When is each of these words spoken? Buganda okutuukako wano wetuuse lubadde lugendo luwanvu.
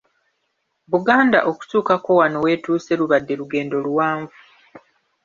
Buganda 0.91 1.39
okutuukako 1.49 2.09
wano 2.19 2.37
wetuuse 2.45 2.91
lubadde 2.99 3.33
lugendo 3.41 3.75
luwanvu. 3.85 4.35